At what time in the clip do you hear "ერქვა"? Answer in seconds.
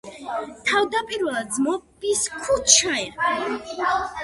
3.05-3.95